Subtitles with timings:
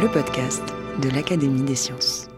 [0.00, 0.62] Le podcast
[1.02, 2.28] de l'Académie des sciences.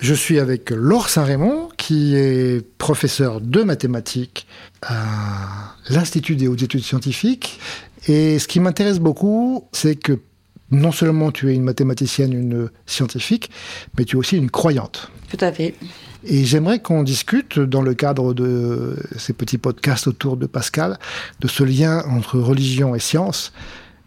[0.00, 4.46] Je suis avec Laure Saint-Raymond, qui est professeur de mathématiques
[4.82, 7.58] à l'Institut des hautes études scientifiques.
[8.06, 10.20] Et ce qui m'intéresse beaucoup, c'est que
[10.70, 13.50] non seulement tu es une mathématicienne, une scientifique,
[13.96, 15.10] mais tu es aussi une croyante.
[15.30, 15.74] Tout à fait.
[16.24, 20.98] Et j'aimerais qu'on discute, dans le cadre de ces petits podcasts autour de Pascal,
[21.40, 23.54] de ce lien entre religion et science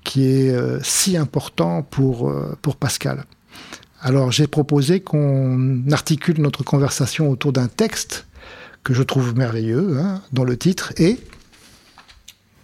[0.03, 3.25] qui est euh, si important pour, euh, pour Pascal.
[4.01, 8.25] Alors j'ai proposé qu'on articule notre conversation autour d'un texte
[8.83, 11.19] que je trouve merveilleux, hein, dont le titre est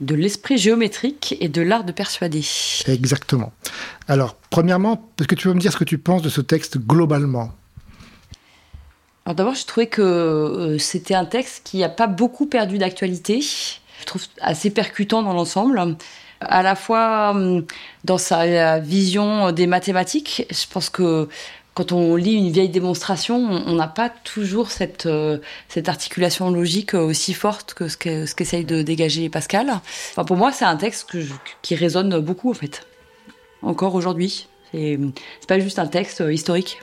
[0.01, 2.43] De l'esprit géométrique et de l'art de persuader.
[2.87, 3.53] Exactement.
[4.07, 6.79] Alors, premièrement, est-ce que tu peux me dire ce que tu penses de ce texte
[6.79, 7.53] globalement?
[9.25, 13.41] Alors d'abord, je trouvais que euh, c'était un texte qui n'a pas beaucoup perdu d'actualité.
[13.41, 15.97] Je trouve assez percutant dans l'ensemble
[16.41, 17.65] à la fois hum,
[18.03, 20.45] dans sa vision des mathématiques.
[20.49, 21.27] Je pense que
[21.73, 25.37] quand on lit une vieille démonstration, on n'a pas toujours cette, euh,
[25.69, 27.97] cette articulation logique aussi forte que ce
[28.33, 29.71] qu'essaye de dégager Pascal.
[30.25, 31.15] Pour moi, c'est un texte
[31.61, 32.87] qui résonne beaucoup, en fait,
[33.61, 34.47] encore aujourd'hui.
[34.71, 34.97] C'est
[35.47, 36.79] pas juste un texte historique.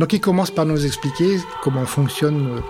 [0.00, 2.62] Donc il commence par nous expliquer comment fonctionne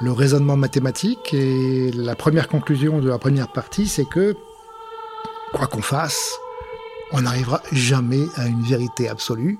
[0.00, 4.34] le raisonnement mathématique et la première conclusion de la première partie, c'est que
[5.52, 6.32] quoi qu'on fasse,
[7.12, 9.58] on n'arrivera jamais à une vérité absolue,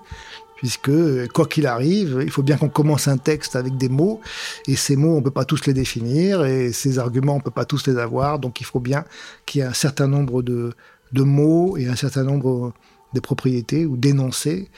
[0.57, 4.23] puisque quoi qu'il arrive, il faut bien qu'on commence un texte avec des mots,
[4.67, 7.43] et ces mots, on ne peut pas tous les définir, et ces arguments, on ne
[7.43, 9.05] peut pas tous les avoir, donc il faut bien
[9.45, 10.73] qu'il y ait un certain nombre de,
[11.13, 12.73] de mots et un certain nombre
[13.13, 14.71] de propriétés ou d'énoncés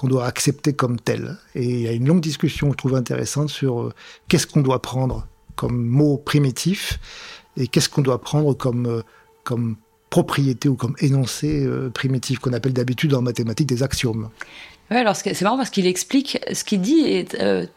[0.00, 1.36] qu'on doit accepter comme tel.
[1.54, 3.92] Et il y a une longue discussion, je trouve intéressante, sur euh,
[4.28, 6.98] qu'est-ce qu'on doit prendre comme mot primitif
[7.58, 9.02] et qu'est-ce qu'on doit prendre comme, euh,
[9.44, 9.76] comme
[10.08, 14.30] propriété ou comme énoncé euh, primitif, qu'on appelle d'habitude en mathématiques des axiomes.
[14.90, 17.26] Ouais, alors c'est marrant parce qu'il explique, ce qu'il dit et,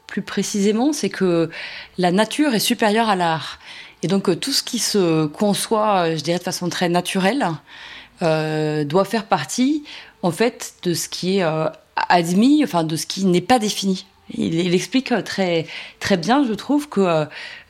[0.08, 1.50] plus précisément, c'est que
[1.98, 3.60] la nature est supérieure à l'art.
[4.02, 7.50] Et donc tout ce qui se conçoit, je dirais de façon très naturelle,
[8.22, 9.84] doit faire partie
[10.22, 11.44] en fait de ce qui est
[11.96, 14.06] admis, enfin de ce qui n'est pas défini.
[14.36, 15.68] Il, explique euh, très
[16.00, 17.26] très bien, je trouve, que euh,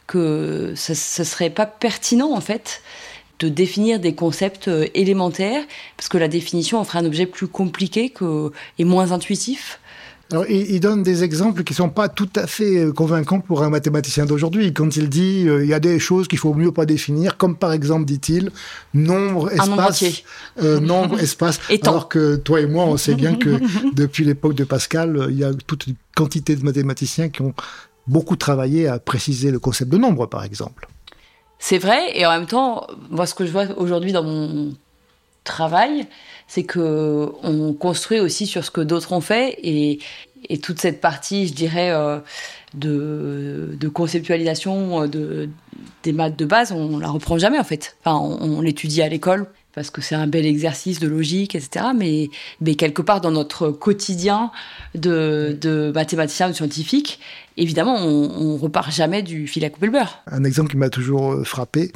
[0.08, 2.82] que ce, ne serait pas pertinent en fait
[3.40, 5.64] de définir des concepts euh, élémentaires
[5.98, 8.14] parce que la définition en ferait un objet plus compliqué
[8.78, 9.80] et moins intuitif.
[10.32, 13.70] Alors, il, donne des exemples qui sont pas tout à fait euh, convaincants pour un
[13.70, 14.74] mathématicien d'aujourd'hui.
[14.74, 17.56] Quand il dit euh, il y a des choses qu'il faut mieux pas définir, comme
[17.56, 18.50] par exemple, dit-il,
[18.94, 20.24] nombre, espace,
[20.62, 21.60] euh, nombre, espace.
[21.84, 23.60] Alors que toi et moi, on sait bien que
[23.94, 27.54] depuis l'époque de Pascal, il y a toute une quantité de mathématiciens qui ont
[28.08, 30.88] beaucoup travaillé à préciser le concept de nombre, par exemple.
[31.60, 34.74] C'est vrai, et en même temps, moi, ce que je vois aujourd'hui dans mon
[35.44, 36.08] travail,
[36.54, 40.00] c'est que on construit aussi sur ce que d'autres ont fait et,
[40.62, 42.20] toute cette partie, je dirais, euh,
[42.76, 45.50] de, conceptualisation euh, de,
[46.04, 47.96] des maths de base, on la reprend jamais en fait.
[48.02, 51.88] Enfin, on, l'étudie à l'école parce que c'est un bel exercice de logique, etc.
[51.96, 52.30] Mais,
[52.76, 54.52] quelque part dans notre quotidien
[54.94, 57.20] de, mathématicien, de scientifique,
[57.58, 60.22] évidemment, on, on repart jamais du fil à couper le beurre.
[60.28, 61.92] Un exemple qui m'a toujours euh, frappé,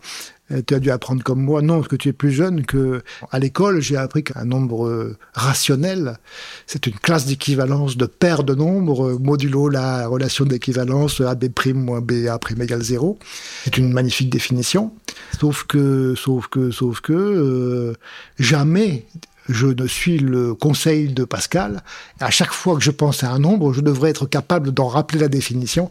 [0.65, 3.39] tu as dû apprendre comme moi, non, parce que tu es plus jeune, que à
[3.39, 6.17] l'école, j'ai appris qu'un nombre euh, rationnel,
[6.65, 12.01] c'est une classe d'équivalence de paires de nombres, euh, modulo la relation d'équivalence AB' moins
[12.01, 13.19] BA' égale 0.
[13.63, 14.93] C'est une magnifique définition.
[15.39, 17.93] Sauf que, sauf que, sauf que,
[18.39, 19.05] jamais
[19.49, 21.81] je ne suis le conseil de Pascal.
[22.19, 25.19] À chaque fois que je pense à un nombre, je devrais être capable d'en rappeler
[25.19, 25.89] la définition.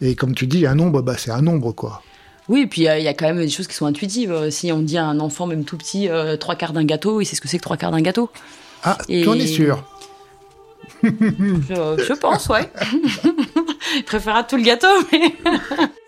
[0.00, 2.02] Et comme tu dis, un nombre, bah, c'est un nombre, quoi.
[2.48, 4.30] Oui, et puis il y, a quand même des choses qui sont intuitives.
[4.30, 7.20] Euh, si on dit à un enfant, même tout petit, euh, trois quarts d'un gâteau,
[7.20, 8.30] il sait ce que c'est que trois quarts d'un gâteau.
[8.84, 9.84] Ah, tu en es sûr?
[11.02, 12.70] Je, je, pense, ouais.
[13.96, 15.34] il préférera tout le gâteau, mais.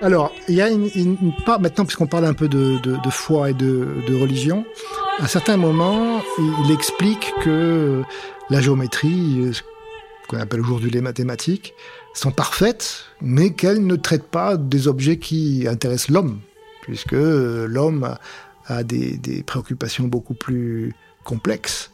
[0.00, 3.50] Alors, il y a une, une, maintenant, puisqu'on parle un peu de, de, de foi
[3.50, 4.64] et de, de, religion,
[5.18, 8.02] à certains moments, il, il explique que
[8.48, 9.62] la géométrie, ce
[10.28, 11.74] qu'on appelle aujourd'hui les mathématiques,
[12.14, 16.40] sont parfaites, mais qu'elles ne traitent pas des objets qui intéressent l'homme,
[16.82, 18.16] puisque l'homme
[18.66, 21.90] a des, des, préoccupations beaucoup plus complexes.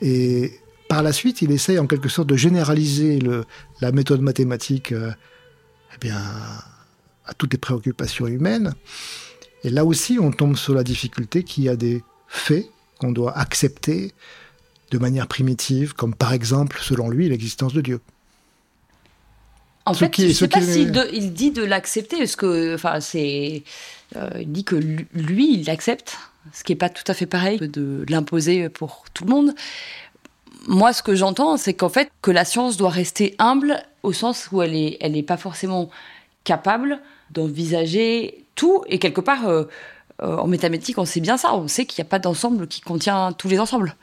[0.00, 3.44] Et par la suite, il essaye en quelque sorte de généraliser le,
[3.80, 5.10] la méthode mathématique euh,
[5.94, 6.20] eh bien,
[7.26, 8.74] à toutes les préoccupations humaines.
[9.62, 12.68] Et là aussi, on tombe sur la difficulté qu'il y a des faits
[12.98, 14.12] qu'on doit accepter
[14.90, 18.00] de manière primitive, comme par exemple, selon lui, l'existence de Dieu.
[19.86, 22.74] En ce fait, qui, je ne sais pas s'il il dit de l'accepter, parce que,
[22.74, 23.64] enfin, c'est,
[24.16, 26.16] euh, il dit que lui, il l'accepte,
[26.52, 29.54] ce qui n'est pas tout à fait pareil de l'imposer pour tout le monde.
[30.66, 34.48] Moi, ce que j'entends, c'est qu'en fait, que la science doit rester humble au sens
[34.52, 35.90] où elle n'est elle est pas forcément
[36.44, 37.00] capable
[37.30, 38.84] d'envisager tout.
[38.88, 39.64] Et quelque part, euh,
[40.22, 41.54] euh, en métamétique, on sait bien ça.
[41.54, 43.96] On sait qu'il n'y a pas d'ensemble qui contient tous les ensembles.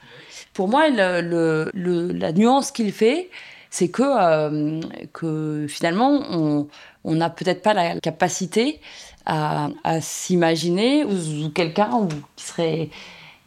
[0.53, 3.29] Pour moi, la nuance qu'il fait,
[3.69, 4.81] c'est que, euh,
[5.13, 6.67] que finalement,
[7.05, 8.81] on n'a peut-être pas la capacité
[9.25, 9.69] à,
[10.01, 12.89] s'imaginer ou, quelqu'un qui serait,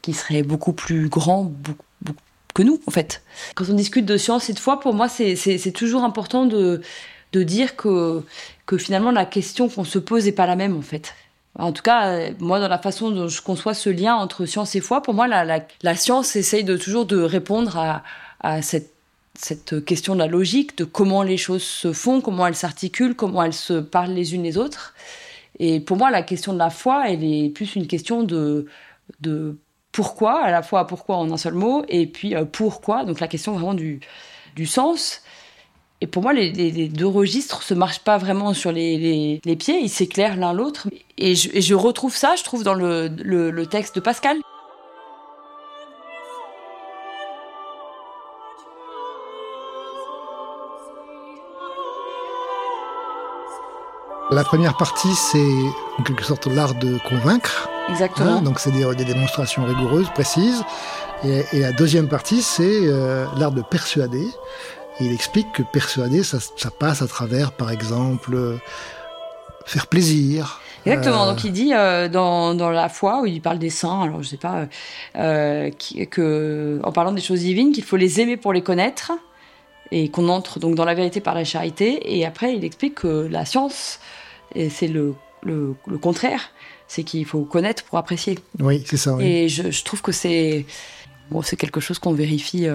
[0.01, 1.53] qui serait beaucoup plus grand,
[2.55, 3.23] que nous, en fait.
[3.57, 6.81] Quand on discute de science et de foi, pour moi, c'est toujours important de,
[7.35, 8.23] de dire que,
[8.65, 11.15] que finalement la question qu'on se pose n'est pas la même en fait.
[11.59, 14.81] En tout cas, moi, dans la façon dont je conçois ce lien entre science et
[14.81, 18.03] foi, pour moi, la, la, science essaye de toujours de répondre à,
[18.41, 18.93] à cette,
[19.35, 23.45] cette, question de la logique, de comment les choses se font, comment elles s'articulent, comment
[23.45, 24.95] elles se parlent les unes les autres.
[25.61, 28.67] Et pour moi, la question de la foi, elle est plus une question de,
[29.21, 29.57] de
[29.93, 33.29] pourquoi, à la fois pourquoi en un seul mot, et puis euh, pourquoi, donc la
[33.29, 34.01] question vraiment du,
[34.57, 35.23] du sens.
[36.01, 40.37] Et pour moi, les, deux registres se marchent pas vraiment sur les, pieds, ils s'éclairent
[40.37, 40.89] l'un l'autre.
[41.17, 44.39] Et je, retrouve ça, je trouve, dans le, texte de Pascal.
[54.31, 55.39] La première partie, c'est
[55.99, 57.69] en quelque sorte l'art de convaincre.
[57.89, 58.39] Exactement.
[58.39, 60.65] Hein, donc c'est des, démonstrations rigoureuses, précises.
[61.23, 64.27] Et, la deuxième partie, c'est euh, l'art de persuader
[65.01, 66.39] il explique que persuader, ça,
[66.79, 68.57] passe à travers, par exemple, euh,
[69.67, 70.61] faire plaisir.
[70.87, 71.25] Exactement.
[71.25, 74.23] Euh, Donc il dit euh, dans, dans, la foi où il parle des saints, alors
[74.23, 74.67] je sais pas,
[75.15, 79.13] que en parlant des choses divines, qu'il faut les aimer pour les connaître
[79.91, 82.17] et qu'on entre donc dans la vérité par la charité.
[82.17, 83.99] Et après, il explique que la science,
[84.55, 86.51] c'est le, le, le, contraire,
[86.87, 88.39] c'est qu'il faut connaître pour apprécier.
[88.61, 89.15] Oui, c'est ça.
[89.15, 89.25] Oui.
[89.25, 90.67] Et je, je, trouve que c'est
[91.31, 92.69] bon, c'est quelque chose qu'on vérifie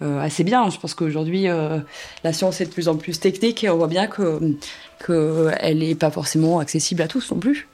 [0.00, 0.70] assez bien.
[0.70, 1.78] Je pense qu'aujourd'hui, euh,
[2.24, 4.56] la science est de plus en plus technique et on voit bien que
[5.06, 7.68] qu'elle n'est pas forcément accessible à tous non plus.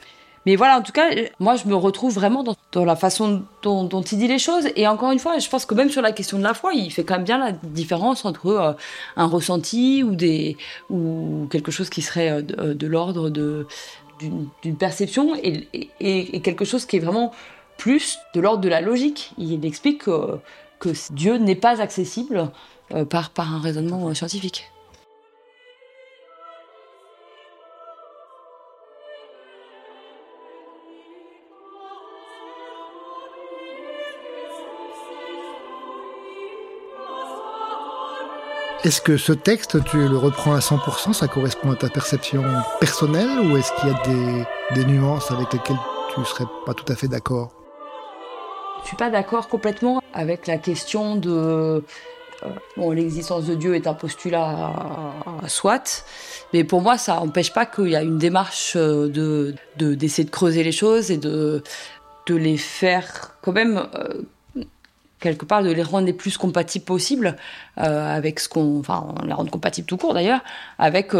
[0.44, 3.88] Mais voilà, en tout cas, moi, je me retrouve vraiment dans, dans la façon dont,
[3.88, 4.68] il dit les choses.
[4.76, 6.92] Et encore une fois, je pense que même sur la question de la foi, il
[6.92, 8.72] fait quand même bien la différence entre euh,
[9.16, 10.56] un ressenti ou, des,
[10.88, 16.86] ou quelque chose qui serait de, de l'ordre d'une perception et, et, et, quelque chose
[16.86, 17.32] qui est vraiment
[17.76, 19.32] plus de l'ordre de la logique.
[19.38, 20.38] Il explique que
[20.78, 22.50] que Dieu n'est pas accessible
[22.92, 24.70] euh, par, un raisonnement euh, scientifique.
[38.84, 42.44] Est-ce que ce texte, tu le reprends à 100%, ça correspond à ta perception
[42.78, 45.76] personnelle ou est-ce qu'il y a des nuances avec lesquelles
[46.14, 47.55] tu ne serais pas tout à fait d'accord?
[48.86, 51.82] Je suis pas d'accord complètement avec la question de
[52.44, 54.72] euh, l'existence de Dieu est un postulat
[55.48, 56.06] soit,
[56.52, 60.30] mais pour moi, ça n'empêche pas qu'il y a une démarche euh, de d'essayer de,
[60.30, 61.64] creuser les choses et de
[62.28, 64.22] de les faire quand même euh,
[65.20, 67.36] quelque part de les rendre les plus compatibles possibles
[67.76, 70.40] avec ce qu'on enfin les rendre compatibles tout court d'ailleurs
[70.78, 71.12] avec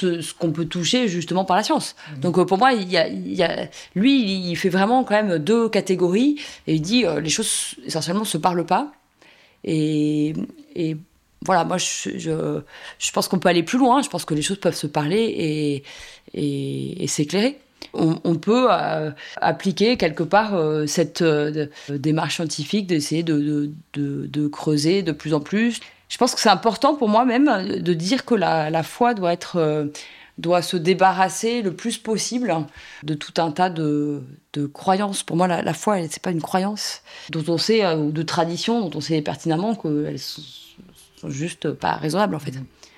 [0.00, 1.94] ce, qu'on peut toucher justement par la science.
[2.12, 2.20] Mhm.
[2.20, 5.14] Donc euh, pour moi, il y, a, il y a, lui, il fait vraiment quand
[5.14, 8.92] même deux catégories et il dit euh, les choses essentiellement se parlent pas.
[9.64, 10.34] Et,
[10.74, 10.96] et
[11.44, 12.60] voilà, moi je, je,
[12.98, 14.02] je pense qu'on peut aller plus loin.
[14.02, 15.82] Je pense que les choses peuvent se parler et,
[16.34, 17.58] et, et s'éclairer.
[17.92, 19.10] On, peut euh,
[19.40, 21.22] appliquer quelque part cette
[21.88, 25.80] démarche scientifique d'essayer de, creuser de plus en plus
[26.14, 29.88] je pense que c'est important pour moi même de dire que la, foi doit euh,
[30.62, 32.54] se débarrasser le plus possible
[33.02, 34.22] de tout un tas de,
[34.72, 35.24] croyances.
[35.24, 38.22] Pour moi, la, la foi, c'est pas une croyance dont on sait euh, ou de
[38.22, 40.42] tradition dont on sait pertinemment qu'elles sont
[41.30, 42.54] juste pas raisonnables en fait.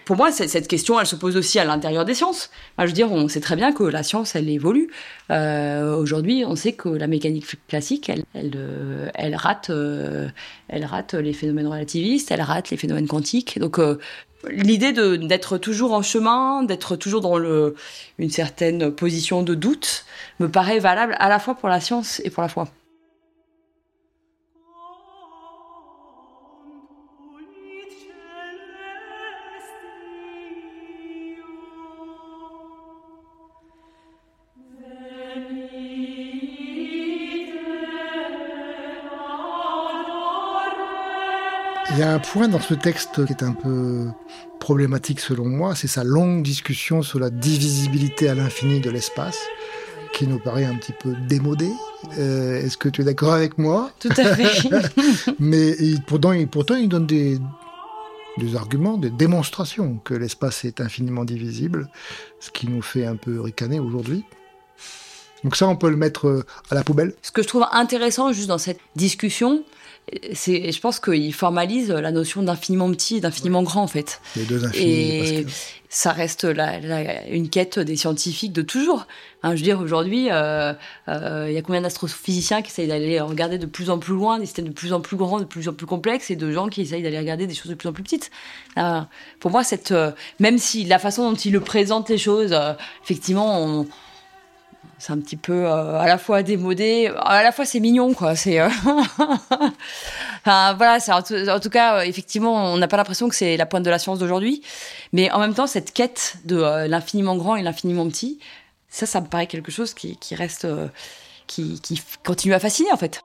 [0.06, 2.48] Pour moi, cette question, elle se pose aussi à l'intérieur des sciences.
[2.78, 4.88] je veux dire, on sait très bien que la science, elle évolue.
[5.32, 10.28] Euh, aujourd'hui, on sait que la mécanique classique, elle, elle, euh, elle rate, euh,
[10.68, 13.58] elle rate les phénomènes relativistes, elle rate les phénomènes quantiques.
[13.58, 13.80] Donc,
[14.48, 17.74] l'idée d'être toujours en chemin, d'être toujours dans le,
[18.18, 20.04] une certaine position de doute,
[20.38, 22.68] me paraît valable à la fois pour la science et pour la foi.
[41.96, 44.08] Il y a un point dans ce texte qui est un peu
[44.60, 49.38] problématique selon moi, c'est sa longue discussion sur la divisibilité à l'infini de l'espace,
[50.12, 51.70] qui nous paraît un petit peu démodé.
[52.18, 53.92] Euh, est-ce que tu es d'accord avec moi?
[53.98, 54.68] Tout à fait.
[55.38, 55.74] Mais
[56.06, 57.38] pourtant, il, pourtant, il donne des,
[58.36, 61.88] des arguments, des démonstrations que l'espace est infiniment divisible,
[62.40, 64.24] ce qui nous fait un peu ricaner aujourd'hui.
[65.46, 67.14] Donc ça, on peut le mettre à la poubelle.
[67.22, 69.62] Ce que je trouve intéressant juste dans cette discussion,
[70.32, 74.20] c'est, je pense qu'il formalise la notion d'infiniment petit et d'infiniment grand en fait.
[74.34, 74.84] Les deux infinis.
[74.84, 75.46] Et
[75.88, 79.06] ça reste la, une quête des scientifiques de toujours.
[79.44, 80.72] Hein, je veux dire, aujourd'hui, euh,
[81.06, 84.40] euh, il y a combien d'astrophysiciens qui essayent d'aller regarder de plus en plus loin,
[84.40, 86.66] des systèmes de plus en plus grands, de plus en plus complexes, et de gens
[86.66, 88.32] qui essayent d'aller regarder des choses de plus en plus petites.
[88.78, 89.00] Euh,
[89.38, 89.94] pour moi, cette,
[90.40, 92.52] même si la façon dont il le présente les choses,
[93.04, 93.86] effectivement, on,
[94.98, 98.34] c'est un petit peu euh, à la fois démodé, à la fois c'est mignon quoi.
[98.34, 98.68] C'est euh,
[100.44, 103.66] enfin, voilà, c'est en, tout cas euh, effectivement on n'a pas l'impression que c'est la
[103.66, 104.62] pointe de la science d'aujourd'hui,
[105.12, 108.38] mais en même temps cette quête de l'infiniment grand et l'infiniment petit,
[108.88, 110.66] ça ça me paraît quelque chose qui, reste,
[111.46, 111.80] qui
[112.24, 113.20] continue à fasciner en fait.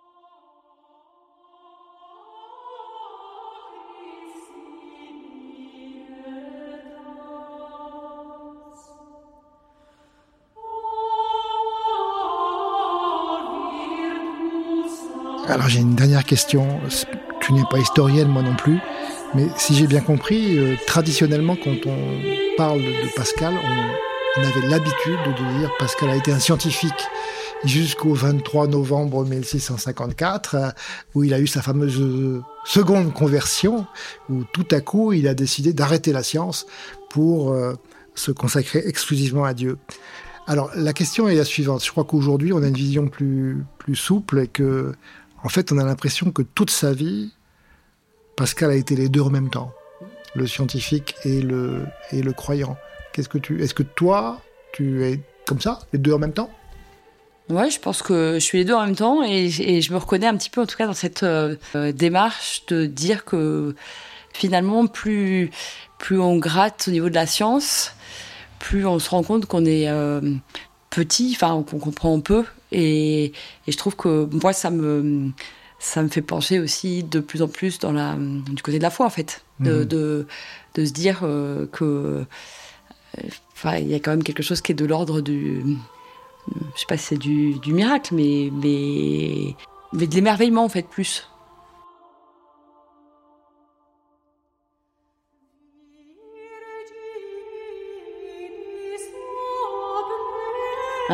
[15.51, 16.79] Alors j'ai une dernière question.
[17.41, 18.79] Tu n'es pas historienne, moi non plus.
[19.35, 25.19] Mais si j'ai bien compris, euh, traditionnellement, quand on parle de Pascal, on, avait l'habitude
[25.25, 27.03] de dire Pascal a été un scientifique
[27.65, 30.69] jusqu'au 23 novembre 1654, euh,
[31.15, 33.85] où il a eu sa fameuse euh, seconde conversion,
[34.29, 36.65] où tout à coup il a décidé d'arrêter la science
[37.09, 37.53] pour
[38.15, 39.77] se consacrer exclusivement à Dieu.
[40.47, 41.83] Alors la question est la suivante.
[41.83, 44.93] Je crois qu'aujourd'hui on a une vision plus, plus souple et que
[45.43, 47.31] en fait, on a l'impression que toute sa vie,
[48.35, 49.73] Pascal a été les deux en même temps,
[50.35, 52.77] le scientifique et le, et le croyant.
[53.13, 54.41] Qu'est-ce que tu, est-ce que toi,
[54.73, 56.49] tu es comme ça, les deux en même temps?
[57.49, 60.27] Ouais, je pense que je suis les deux en même temps et, je me reconnais
[60.27, 61.55] un petit peu, en tout cas, dans cette euh,
[61.91, 63.75] démarche de dire que
[64.33, 65.51] finalement, plus,
[65.97, 67.93] plus on gratte au niveau de la science,
[68.59, 70.21] plus on se rend compte qu'on est euh,
[70.89, 73.33] petit, enfin qu'on comprend peu et,
[73.67, 75.31] je trouve que moi, ça me,
[75.79, 78.89] ça me fait pencher aussi de plus en plus dans la, du côté de la
[78.89, 79.43] foi, en fait.
[79.59, 79.85] De, mhm.
[79.85, 80.27] de,
[80.75, 82.25] de, se dire euh, que.
[83.53, 85.63] Enfin, il y a quand même quelque chose qui est de l'ordre du.
[86.47, 89.55] Je sais pas si c'est du, du, miracle, mais, mais,
[89.93, 91.27] mais de l'émerveillement, en fait, plus.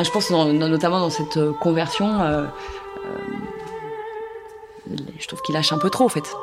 [0.04, 2.44] Je pense notamment dans cette euh, conversion, euh,
[4.90, 6.36] euh, je trouve qu'il lâche un peu trop en fait.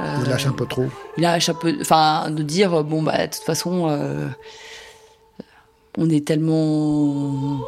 [0.00, 0.86] il lâche un peu trop.
[1.16, 3.90] Il lâche un peu, enfin, de dire bon bah de toute façon,
[5.98, 7.60] on est tellement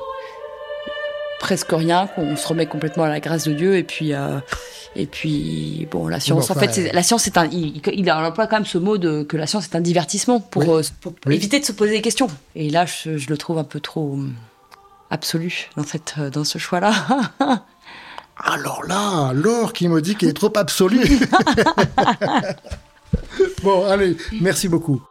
[1.41, 4.13] presque rien qu'on se remet complètement à la grâce de Dieu et puis
[4.97, 8.57] et puis bon la science en fait la science c'est un il, il, emploie quand
[8.57, 10.81] même ce mot de que la science est un divertissement pour,
[11.31, 14.19] éviter de se poser des questions et là je, je le trouve un peu trop
[15.11, 16.93] absolu dans, cette, euh, dans ce choix-là.
[18.37, 21.01] Alors là, Laure qui me dit qu'il est trop absolu.
[23.63, 25.03] bon, allez, merci beaucoup.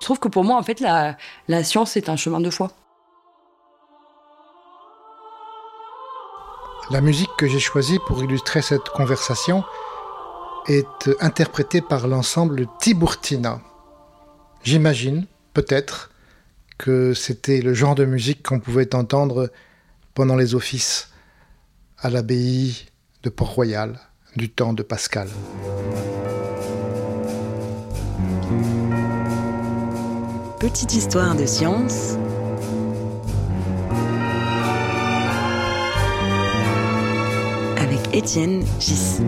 [0.00, 1.16] Je trouve que pour moi, en fait, la,
[1.48, 2.70] la science est un chemin de foi.
[6.90, 9.64] La musique que j'ai choisie pour illustrer cette conversation
[10.68, 13.60] est interprétée par l'ensemble Tiburtina.
[14.62, 16.10] J'imagine, peut-être,
[16.78, 19.50] que c'était le genre de musique qu'on pouvait entendre
[20.14, 21.10] pendant les offices
[21.98, 22.86] à l'abbaye
[23.22, 23.98] de Port-Royal
[24.36, 25.28] du temps de Pascal.
[30.60, 32.16] Petite histoire de science.
[37.78, 39.20] Avec Étienne Gis.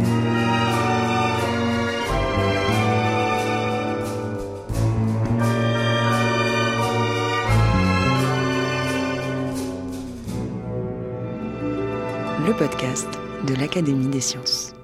[13.46, 14.74] De l'Académie des sciences.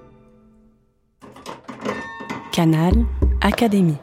[2.52, 2.94] Canal
[3.40, 3.98] Académie.